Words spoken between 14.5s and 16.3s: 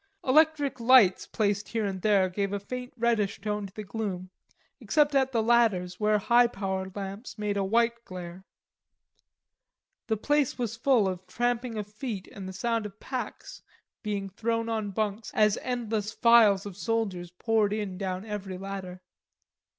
on bunks as endless